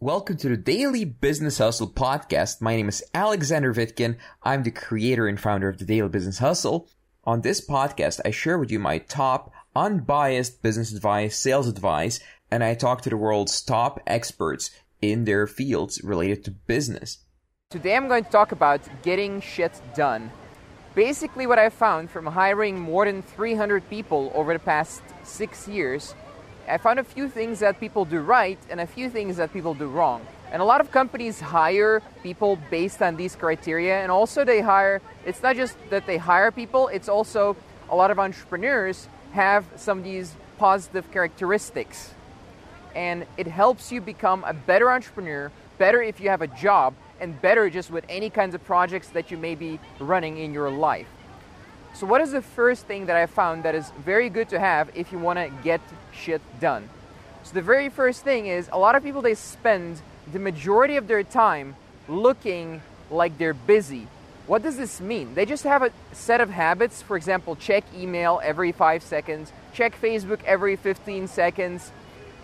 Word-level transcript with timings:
Welcome 0.00 0.38
to 0.38 0.48
the 0.48 0.56
Daily 0.56 1.04
Business 1.04 1.58
Hustle 1.58 1.88
podcast. 1.88 2.60
My 2.60 2.74
name 2.74 2.88
is 2.88 3.04
Alexander 3.14 3.72
Vitkin. 3.72 4.16
I'm 4.42 4.64
the 4.64 4.72
creator 4.72 5.28
and 5.28 5.40
founder 5.40 5.68
of 5.68 5.78
the 5.78 5.84
Daily 5.84 6.08
Business 6.08 6.38
Hustle. 6.38 6.88
On 7.22 7.40
this 7.40 7.64
podcast, 7.64 8.20
I 8.24 8.32
share 8.32 8.58
with 8.58 8.72
you 8.72 8.80
my 8.80 8.98
top 8.98 9.52
unbiased 9.74 10.62
business 10.62 10.92
advice, 10.92 11.38
sales 11.38 11.68
advice, 11.68 12.18
and 12.50 12.64
I 12.64 12.74
talk 12.74 13.02
to 13.02 13.08
the 13.08 13.16
world's 13.16 13.62
top 13.62 14.00
experts 14.04 14.72
in 15.00 15.26
their 15.26 15.46
fields 15.46 16.02
related 16.02 16.44
to 16.44 16.50
business. 16.50 17.18
Today 17.70 17.94
I'm 17.94 18.08
going 18.08 18.24
to 18.24 18.30
talk 18.30 18.50
about 18.50 18.80
getting 19.02 19.40
shit 19.40 19.80
done. 19.94 20.32
Basically, 20.96 21.46
what 21.46 21.60
I 21.60 21.70
found 21.70 22.10
from 22.10 22.26
hiring 22.26 22.80
more 22.80 23.04
than 23.04 23.22
300 23.22 23.88
people 23.88 24.32
over 24.34 24.52
the 24.52 24.58
past 24.58 25.02
six 25.22 25.68
years 25.68 26.16
I 26.68 26.78
found 26.78 26.98
a 26.98 27.04
few 27.04 27.28
things 27.28 27.60
that 27.60 27.78
people 27.78 28.04
do 28.04 28.20
right 28.20 28.58
and 28.70 28.80
a 28.80 28.86
few 28.86 29.10
things 29.10 29.36
that 29.36 29.52
people 29.52 29.74
do 29.74 29.86
wrong. 29.86 30.26
And 30.50 30.62
a 30.62 30.64
lot 30.64 30.80
of 30.80 30.90
companies 30.90 31.40
hire 31.40 32.00
people 32.22 32.58
based 32.70 33.02
on 33.02 33.16
these 33.16 33.36
criteria, 33.36 34.00
and 34.00 34.10
also 34.10 34.44
they 34.44 34.60
hire, 34.60 35.02
it's 35.26 35.42
not 35.42 35.56
just 35.56 35.76
that 35.90 36.06
they 36.06 36.16
hire 36.16 36.50
people, 36.50 36.88
it's 36.88 37.08
also 37.08 37.56
a 37.90 37.96
lot 37.96 38.10
of 38.10 38.18
entrepreneurs 38.18 39.08
have 39.32 39.66
some 39.76 39.98
of 39.98 40.04
these 40.04 40.34
positive 40.58 41.10
characteristics. 41.10 42.14
And 42.94 43.26
it 43.36 43.48
helps 43.48 43.90
you 43.90 44.00
become 44.00 44.44
a 44.44 44.54
better 44.54 44.90
entrepreneur, 44.90 45.50
better 45.78 46.00
if 46.00 46.20
you 46.20 46.30
have 46.30 46.40
a 46.40 46.46
job, 46.46 46.94
and 47.20 47.40
better 47.42 47.68
just 47.68 47.90
with 47.90 48.04
any 48.08 48.30
kinds 48.30 48.54
of 48.54 48.64
projects 48.64 49.08
that 49.08 49.30
you 49.30 49.36
may 49.36 49.54
be 49.54 49.80
running 49.98 50.38
in 50.38 50.54
your 50.54 50.70
life. 50.70 51.08
So, 51.94 52.08
what 52.08 52.20
is 52.20 52.32
the 52.32 52.42
first 52.42 52.86
thing 52.86 53.06
that 53.06 53.16
I 53.16 53.26
found 53.26 53.62
that 53.62 53.76
is 53.76 53.92
very 54.04 54.28
good 54.28 54.48
to 54.48 54.58
have 54.58 54.90
if 54.96 55.12
you 55.12 55.18
want 55.20 55.38
to 55.38 55.48
get 55.62 55.80
shit 56.12 56.42
done? 56.58 56.88
So, 57.44 57.54
the 57.54 57.62
very 57.62 57.88
first 57.88 58.24
thing 58.24 58.46
is 58.46 58.68
a 58.72 58.78
lot 58.78 58.96
of 58.96 59.04
people 59.04 59.22
they 59.22 59.34
spend 59.34 60.00
the 60.32 60.40
majority 60.40 60.96
of 60.96 61.06
their 61.06 61.22
time 61.22 61.76
looking 62.08 62.82
like 63.12 63.38
they're 63.38 63.54
busy. 63.54 64.08
What 64.48 64.64
does 64.64 64.76
this 64.76 65.00
mean? 65.00 65.34
They 65.34 65.46
just 65.46 65.62
have 65.62 65.84
a 65.84 65.92
set 66.10 66.40
of 66.40 66.50
habits. 66.50 67.00
For 67.00 67.16
example, 67.16 67.54
check 67.54 67.84
email 67.96 68.40
every 68.42 68.72
five 68.72 69.04
seconds, 69.04 69.52
check 69.72 69.94
Facebook 70.00 70.42
every 70.44 70.74
15 70.74 71.28
seconds, 71.28 71.92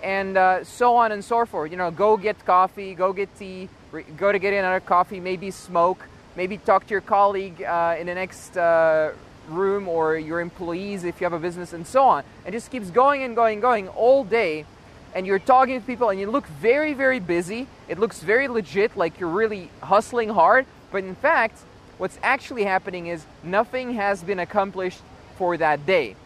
and 0.01 0.37
uh, 0.37 0.63
so 0.63 0.95
on 0.95 1.11
and 1.11 1.25
so 1.25 1.45
forth. 1.45 1.73
You 1.73 1.77
know, 1.77 1.91
go 1.91 2.17
get 2.17 2.47
coffee, 2.47 2.95
go 2.95 3.13
get 3.13 3.37
tea, 3.37 3.69
go 4.17 4.31
to 4.31 4.39
get 4.39 4.55
another 4.55 4.79
coffee, 4.79 5.19
maybe 5.19 5.51
smoke, 5.51 6.07
maybe 6.37 6.57
talk 6.57 6.87
to 6.87 6.95
your 6.95 7.01
colleague 7.01 7.61
uh, 7.65 7.97
in 7.99 8.07
the 8.07 8.15
next 8.15 8.57
uh, 8.57 9.11
room 9.51 9.89
or 9.89 10.17
your 10.17 10.41
employees 10.41 11.05
if 11.05 11.21
you 11.21 11.25
have 11.25 11.33
a 11.33 11.39
business 11.39 11.73
and 11.73 11.87
so 11.87 12.05
on. 12.05 12.25
It 12.47 12.53
just 12.53 12.71
keeps 12.71 12.91
going 12.91 13.23
and 13.23 13.35
going 13.37 13.55
and 13.55 13.63
going 13.63 13.89
all 13.89 14.25
day. 14.25 14.65
And 15.15 15.27
you're 15.27 15.39
talking 15.39 15.81
to 15.81 15.87
people 15.87 16.11
and 16.11 16.21
you 16.21 16.31
look 16.31 16.47
very, 16.47 16.93
very 16.93 17.19
busy. 17.19 17.67
It 17.89 17.99
looks 17.99 18.21
very 18.21 18.49
legit, 18.49 18.97
like 18.97 19.19
you're 19.19 19.29
really 19.29 19.71
hustling 19.83 20.29
hard. 20.29 20.67
But 20.93 21.05
in 21.05 21.15
fact, 21.15 21.59
what's 21.99 22.19
actually 22.23 22.65
happening 22.65 23.09
is 23.09 23.25
nothing 23.43 23.95
has 23.95 24.23
been 24.23 24.39
accomplished 24.39 25.01
for 25.37 25.57
that 25.57 25.85
day. 25.87 26.17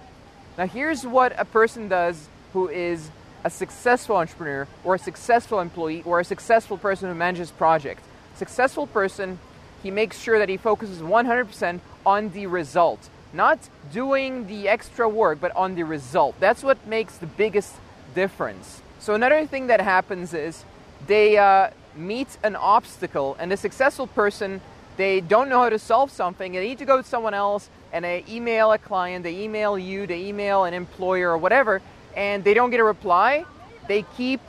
Now, 0.56 0.67
here's 0.67 1.06
what 1.06 1.34
a 1.39 1.45
person 1.45 1.89
does 1.89 2.28
who 2.52 2.69
is 2.69 3.11
a 3.42 3.50
successful 3.50 4.17
entrepreneur 4.17 4.67
or 4.84 4.95
a 4.95 4.98
successful 4.98 5.61
employee 5.61 6.02
or 6.05 6.20
a 6.20 6.25
successful 6.25 6.78
person 6.78 7.08
who 7.08 7.14
manages 7.14 7.50
projects. 7.50 8.02
Successful 8.34 8.86
person, 8.86 9.39
he 9.83 9.91
makes 9.91 10.19
sure 10.19 10.39
that 10.39 10.48
he 10.48 10.56
focuses 10.56 11.00
100% 11.00 11.80
on 12.06 12.30
the 12.30 12.47
result. 12.47 13.08
Not 13.34 13.58
doing 13.92 14.46
the 14.46 14.68
extra 14.68 15.08
work, 15.08 15.40
but 15.40 15.54
on 15.56 15.74
the 15.74 15.82
result. 15.82 16.36
That's 16.38 16.62
what 16.62 16.86
makes 16.86 17.16
the 17.16 17.27
biggest 17.27 17.74
difference. 18.14 18.80
So, 19.00 19.14
another 19.14 19.44
thing 19.44 19.66
that 19.66 19.80
happens 19.80 20.32
is 20.32 20.64
they 21.08 21.36
uh, 21.36 21.70
meet 21.96 22.38
an 22.44 22.55
obstacle, 22.55 23.36
and 23.40 23.50
the 23.50 23.56
successful 23.56 24.06
person, 24.06 24.60
they 24.96 25.20
don't 25.20 25.48
know 25.48 25.58
how 25.58 25.68
to 25.68 25.80
solve 25.80 26.12
something, 26.12 26.52
they 26.52 26.68
need 26.68 26.78
to 26.78 26.84
go 26.84 27.02
to 27.02 27.06
someone 27.06 27.34
else, 27.34 27.68
and 27.92 28.05
they 28.05 28.24
email 28.28 28.72
a 28.72 28.78
client, 28.78 29.24
they 29.24 29.42
email 29.42 29.77
you, 29.77 30.06
they 30.06 30.27
email 30.27 30.64
an 30.64 30.73
employer 30.73 31.30
or 31.30 31.39
whatever, 31.39 31.83
and 32.17 32.44
they 32.44 32.55
don't 32.55 32.70
get 32.70 32.80
a 32.80 32.84
reply. 32.84 33.44
They 33.89 34.05
keep 34.17 34.40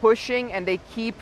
pushing 0.00 0.52
and 0.52 0.66
they 0.66 0.78
keep 0.94 1.14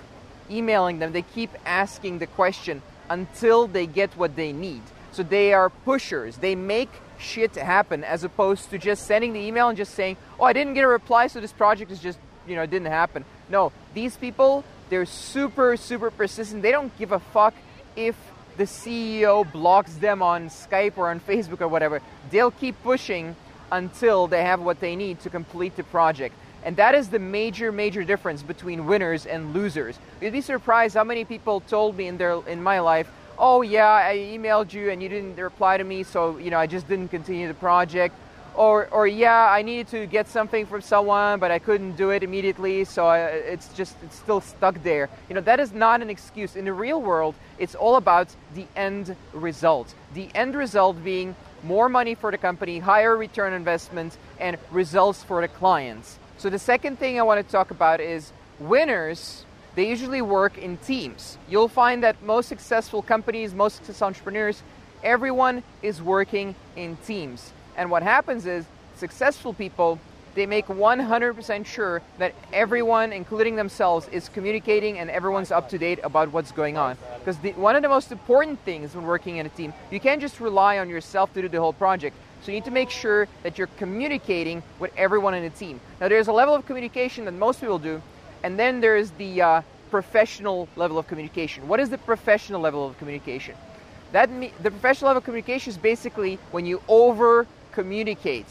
emailing 0.50 0.98
them, 0.98 1.12
they 1.12 1.22
keep 1.22 1.50
asking 1.66 2.18
the 2.18 2.26
question 2.26 2.82
until 3.08 3.66
they 3.66 3.86
get 3.86 4.10
what 4.16 4.36
they 4.36 4.52
need. 4.52 4.82
So 5.12 5.22
they 5.22 5.52
are 5.52 5.70
pushers. 5.70 6.36
They 6.36 6.54
make 6.54 6.90
shit 7.18 7.54
happen 7.56 8.04
as 8.04 8.24
opposed 8.24 8.70
to 8.70 8.78
just 8.78 9.06
sending 9.06 9.32
the 9.32 9.40
email 9.40 9.68
and 9.68 9.76
just 9.76 9.94
saying, 9.94 10.16
"Oh, 10.38 10.44
I 10.44 10.52
didn't 10.52 10.74
get 10.74 10.84
a 10.84 10.88
reply, 10.88 11.26
so 11.26 11.40
this 11.40 11.52
project 11.52 11.90
is 11.90 12.00
just, 12.00 12.18
you 12.46 12.56
know, 12.56 12.66
didn't 12.66 12.88
happen." 12.88 13.24
No, 13.48 13.72
these 13.94 14.16
people, 14.16 14.64
they're 14.88 15.06
super 15.06 15.76
super 15.76 16.10
persistent. 16.10 16.62
They 16.62 16.72
don't 16.72 16.96
give 16.98 17.12
a 17.12 17.18
fuck 17.18 17.54
if 17.96 18.16
the 18.56 18.66
CEO 18.66 19.44
blocks 19.44 19.94
them 19.94 20.22
on 20.22 20.48
Skype 20.48 20.96
or 20.96 21.08
on 21.08 21.20
Facebook 21.20 21.60
or 21.60 21.68
whatever. 21.68 22.00
They'll 22.30 22.50
keep 22.50 22.82
pushing 22.82 23.36
until 23.72 24.26
they 24.26 24.42
have 24.44 24.60
what 24.60 24.80
they 24.80 24.96
need 24.96 25.20
to 25.20 25.30
complete 25.30 25.76
the 25.76 25.84
project. 25.84 26.34
And 26.62 26.76
that 26.76 26.94
is 26.94 27.08
the 27.08 27.18
major, 27.18 27.72
major 27.72 28.04
difference 28.04 28.42
between 28.42 28.86
winners 28.86 29.24
and 29.24 29.54
losers. 29.54 29.98
You'd 30.20 30.32
be 30.32 30.42
surprised 30.42 30.94
how 30.94 31.04
many 31.04 31.24
people 31.24 31.60
told 31.60 31.96
me 31.96 32.06
in 32.06 32.18
their 32.18 32.40
in 32.46 32.62
my 32.62 32.80
life, 32.80 33.10
oh 33.40 33.62
yeah, 33.62 33.90
I 33.90 34.18
emailed 34.18 34.72
you 34.72 34.90
and 34.90 35.02
you 35.02 35.08
didn't 35.08 35.36
reply 35.36 35.78
to 35.78 35.84
me, 35.84 36.04
so 36.04 36.36
you 36.36 36.50
know 36.50 36.58
I 36.58 36.66
just 36.66 36.86
didn't 36.86 37.08
continue 37.08 37.48
the 37.48 37.54
project. 37.54 38.14
Or, 38.56 38.88
or 38.88 39.06
yeah, 39.06 39.48
I 39.48 39.62
needed 39.62 39.88
to 39.88 40.06
get 40.06 40.28
something 40.28 40.66
from 40.66 40.82
someone, 40.82 41.38
but 41.38 41.52
I 41.52 41.60
couldn't 41.60 41.96
do 41.96 42.10
it 42.10 42.22
immediately, 42.22 42.84
so 42.84 43.06
I, 43.06 43.20
it's 43.28 43.72
just 43.74 43.96
it's 44.02 44.16
still 44.16 44.40
stuck 44.40 44.82
there. 44.82 45.08
You 45.28 45.34
know 45.34 45.40
that 45.40 45.60
is 45.60 45.72
not 45.72 46.02
an 46.02 46.10
excuse. 46.10 46.56
In 46.56 46.64
the 46.66 46.72
real 46.72 47.00
world, 47.00 47.34
it's 47.58 47.74
all 47.74 47.96
about 47.96 48.28
the 48.54 48.66
end 48.76 49.16
result. 49.32 49.94
The 50.14 50.28
end 50.34 50.54
result 50.54 51.02
being 51.02 51.34
more 51.62 51.88
money 51.88 52.14
for 52.14 52.30
the 52.30 52.38
company, 52.38 52.78
higher 52.78 53.16
return 53.16 53.52
investment, 53.52 54.16
and 54.38 54.58
results 54.70 55.22
for 55.22 55.40
the 55.40 55.48
clients. 55.48 56.18
So 56.38 56.50
the 56.50 56.58
second 56.58 56.98
thing 56.98 57.18
I 57.18 57.22
want 57.22 57.44
to 57.44 57.50
talk 57.50 57.70
about 57.70 58.00
is 58.00 58.32
winners 58.58 59.44
they 59.74 59.88
usually 59.88 60.22
work 60.22 60.58
in 60.58 60.76
teams. 60.78 61.38
You'll 61.48 61.68
find 61.68 62.02
that 62.02 62.22
most 62.22 62.48
successful 62.48 63.02
companies, 63.02 63.54
most 63.54 63.76
successful 63.76 64.08
entrepreneurs, 64.08 64.62
everyone 65.02 65.62
is 65.82 66.02
working 66.02 66.54
in 66.76 66.96
teams. 67.06 67.52
And 67.76 67.90
what 67.90 68.02
happens 68.02 68.46
is 68.46 68.64
successful 68.96 69.54
people 69.54 69.98
they 70.34 70.46
make 70.46 70.66
100% 70.66 71.66
sure 71.66 72.02
that 72.18 72.34
everyone, 72.52 73.12
including 73.12 73.56
themselves, 73.56 74.06
is 74.08 74.28
communicating 74.28 74.98
and 74.98 75.10
everyone's 75.10 75.50
up 75.50 75.68
to 75.70 75.78
date 75.78 75.98
about 76.04 76.32
what's 76.32 76.52
going 76.52 76.76
on. 76.76 76.96
Because 77.18 77.36
one 77.56 77.74
of 77.74 77.82
the 77.82 77.88
most 77.88 78.12
important 78.12 78.60
things 78.60 78.94
when 78.94 79.04
working 79.04 79.38
in 79.38 79.46
a 79.46 79.48
team, 79.48 79.72
you 79.90 79.98
can't 79.98 80.20
just 80.20 80.40
rely 80.40 80.78
on 80.78 80.88
yourself 80.88 81.32
to 81.34 81.42
do 81.42 81.48
the 81.48 81.60
whole 81.60 81.72
project. 81.72 82.16
So 82.42 82.52
you 82.52 82.58
need 82.58 82.64
to 82.64 82.70
make 82.70 82.90
sure 82.90 83.28
that 83.42 83.58
you're 83.58 83.68
communicating 83.76 84.62
with 84.78 84.92
everyone 84.96 85.34
in 85.34 85.42
the 85.42 85.50
team. 85.50 85.80
Now, 86.00 86.08
there's 86.08 86.28
a 86.28 86.32
level 86.32 86.54
of 86.54 86.64
communication 86.64 87.24
that 87.24 87.32
most 87.32 87.60
people 87.60 87.78
do, 87.78 88.00
and 88.42 88.58
then 88.58 88.80
there's 88.80 89.10
the 89.12 89.42
uh, 89.42 89.62
professional 89.90 90.68
level 90.76 90.98
of 90.98 91.06
communication. 91.06 91.68
What 91.68 91.80
is 91.80 91.90
the 91.90 91.98
professional 91.98 92.60
level 92.60 92.86
of 92.86 92.98
communication? 92.98 93.54
That 94.12 94.30
me- 94.30 94.52
the 94.62 94.70
professional 94.70 95.08
level 95.08 95.18
of 95.18 95.24
communication 95.24 95.70
is 95.70 95.78
basically 95.78 96.38
when 96.50 96.66
you 96.66 96.82
over 96.88 97.46
communicate. 97.72 98.46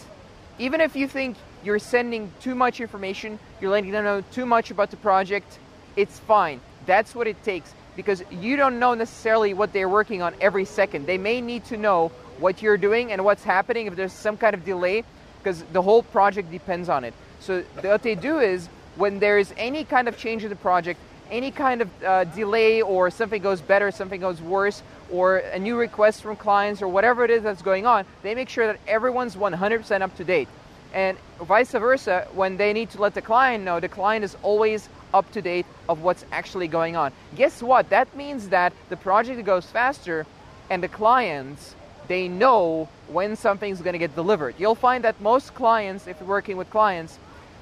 Even 0.58 0.82
if 0.82 0.96
you 0.96 1.08
think 1.08 1.38
you're 1.64 1.80
sending 1.80 2.32
too 2.42 2.56
much 2.56 2.80
information, 2.80 3.40
you're 3.60 3.72
letting 3.72 3.92
them 3.92 4.04
know 4.04 4.22
too 4.32 4.46
much 4.46 4.72
about 4.72 4.92
the 4.92 4.98
project, 4.98 5.60
it's 5.96 6.20
fine. 6.20 6.62
That's 6.86 7.16
what 7.16 7.28
it 7.28 7.42
takes 7.44 7.74
because 7.96 8.24
you 8.32 8.56
don't 8.56 8.80
know 8.80 8.94
necessarily 8.94 9.54
what 9.54 9.74
they're 9.74 9.90
working 9.90 10.22
on 10.22 10.34
every 10.40 10.66
second. 10.66 11.06
They 11.06 11.18
may 11.18 11.42
need 11.42 11.66
to 11.66 11.78
know 11.78 12.12
what 12.40 12.62
you're 12.62 12.78
doing 12.78 13.12
and 13.12 13.26
what's 13.26 13.44
happening 13.44 13.88
if 13.88 13.96
there's 13.96 14.14
some 14.14 14.38
kind 14.38 14.54
of 14.54 14.64
delay 14.64 15.04
because 15.40 15.64
the 15.74 15.82
whole 15.82 16.04
project 16.04 16.52
depends 16.52 16.88
on 16.88 17.04
it. 17.04 17.14
So 17.40 17.62
what 17.82 18.04
they 18.04 18.16
do 18.16 18.40
is 18.40 18.70
when 19.00 19.18
there's 19.18 19.54
any 19.56 19.86
kind 19.86 20.10
of 20.10 20.18
change 20.18 20.44
in 20.44 20.50
the 20.50 20.56
project, 20.58 21.00
any 21.32 21.52
kind 21.52 21.82
of 21.82 22.04
uh, 22.04 22.26
delay 22.26 22.82
or 22.82 23.10
something 23.10 23.42
goes 23.42 23.62
better, 23.62 23.92
something 23.92 24.20
goes 24.20 24.42
worse, 24.42 24.84
or 25.10 25.38
a 25.38 25.58
new 25.58 25.78
request 25.78 26.22
from 26.22 26.36
clients 26.36 26.82
or 26.82 26.88
whatever 26.90 27.24
it 27.24 27.32
is 27.32 27.42
that's 27.42 27.62
going 27.62 27.86
on, 27.86 28.06
they 28.24 28.36
make 28.36 28.50
sure 28.50 28.68
that 28.68 28.78
everyone's 28.88 29.38
100% 29.38 30.02
up 30.02 30.16
to 30.18 30.24
date. 30.26 30.50
And 30.94 31.18
vice 31.42 31.72
versa, 31.72 32.28
when 32.34 32.58
they 32.58 32.74
need 32.74 32.90
to 32.92 33.02
let 33.02 33.14
the 33.14 33.22
client 33.22 33.64
know, 33.64 33.80
the 33.80 33.88
client 33.88 34.26
is 34.26 34.36
always 34.42 34.90
up 35.14 35.32
to 35.32 35.42
date 35.42 35.66
of 35.88 36.02
what's 36.02 36.26
actually 36.32 36.68
going 36.68 36.98
on. 36.98 37.14
Guess 37.36 37.64
what? 37.64 37.90
That 37.90 38.14
means 38.18 38.50
that 38.50 38.74
the 38.90 38.98
project 38.98 39.44
goes 39.46 39.66
faster 39.66 40.26
and 40.70 40.84
the 40.84 40.90
clients 40.90 41.76
they 42.10 42.28
know 42.28 42.90
when 43.08 43.36
something's 43.36 43.82
going 43.82 43.94
to 43.94 44.00
get 44.00 44.16
delivered. 44.16 44.56
You'll 44.58 44.76
find 44.76 45.04
that 45.04 45.22
most 45.22 45.54
clients, 45.54 46.08
if 46.08 46.20
you're 46.20 46.28
working 46.28 46.58
with 46.58 46.70
clients, 46.70 47.20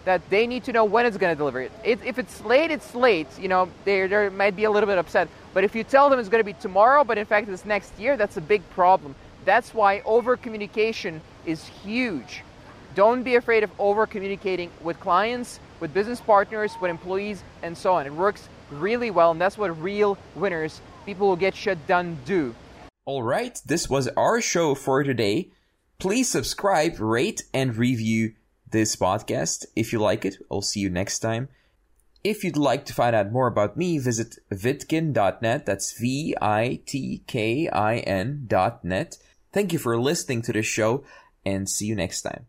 that 0.07 0.21
they 0.30 0.48
need 0.48 0.63
to 0.63 0.71
know 0.71 0.86
when 0.86 1.06
it's 1.06 1.18
going 1.18 1.33
to 1.33 1.38
deliver 1.38 1.59
it. 1.59 1.71
If 1.83 2.18
it's 2.18 2.39
late, 2.45 2.71
it's 2.71 2.95
late. 2.95 3.27
You 3.38 3.50
know, 3.50 3.69
they 3.83 4.07
they 4.07 4.30
might 4.30 4.56
be 4.56 4.63
a 4.63 4.71
little 4.71 4.88
bit 4.88 4.98
upset. 4.98 5.27
But 5.54 5.65
if 5.65 5.75
you 5.75 5.83
tell 5.83 6.09
them 6.09 6.18
it's 6.18 6.30
going 6.30 6.39
to 6.39 6.45
be 6.45 6.54
tomorrow, 6.54 7.04
but 7.04 7.18
in 7.18 7.25
fact 7.25 7.50
it's 7.50 7.65
next 7.65 7.92
year, 8.00 8.15
that's 8.15 8.38
a 8.38 8.42
big 8.42 8.62
problem. 8.69 9.15
That's 9.44 9.74
why 9.74 10.01
over 10.06 10.38
communication 10.38 11.19
is 11.45 11.68
huge. 11.68 12.44
Don't 12.95 13.24
be 13.24 13.36
afraid 13.36 13.65
of 13.65 13.71
over 13.77 14.07
communicating 14.07 14.71
with 14.81 14.98
clients 15.01 15.59
with 15.81 15.94
business 15.94 16.21
partners, 16.21 16.71
with 16.81 16.89
employees, 16.89 17.44
and 17.62 17.77
so 17.77 17.94
on. 17.95 18.06
It 18.06 18.13
works 18.13 18.48
really 18.71 19.12
well, 19.12 19.31
and 19.31 19.42
that's 19.42 19.57
what 19.57 19.77
real 19.81 20.18
winners, 20.36 20.80
people 21.06 21.30
who 21.30 21.38
get 21.38 21.54
shit 21.54 21.86
done, 21.86 22.18
do. 22.25 22.56
All 23.06 23.24
right, 23.24 23.59
this 23.65 23.89
was 23.89 24.07
our 24.15 24.39
show 24.39 24.74
for 24.74 25.04
today. 25.04 25.51
Please 26.00 26.30
subscribe, 26.30 26.98
rate, 27.00 27.44
and 27.54 27.75
review 27.75 28.33
this 28.71 28.95
podcast 28.95 29.65
if 29.75 29.93
you 29.93 29.99
like 29.99 30.25
it. 30.25 30.37
I'll 30.51 30.61
see 30.61 30.79
you 30.79 30.89
next 30.89 31.19
time. 31.19 31.49
If 32.23 32.43
you'd 32.43 32.57
like 32.57 32.85
to 32.85 32.93
find 32.93 33.15
out 33.15 33.31
more 33.31 33.47
about 33.47 33.77
me, 33.77 33.99
visit 33.99 34.35
vitkin.net. 34.51 35.65
That's 35.65 35.97
V 35.97 36.35
I 36.41 36.81
T 36.85 37.23
K 37.27 37.69
I 37.69 37.97
N 37.97 38.45
dot 38.47 38.83
net. 38.83 39.17
Thank 39.53 39.71
you 39.71 39.79
for 39.79 39.97
listening 39.99 40.41
to 40.43 40.53
the 40.53 40.61
show 40.61 41.03
and 41.45 41.69
see 41.69 41.85
you 41.85 41.95
next 41.95 42.21
time. 42.23 42.47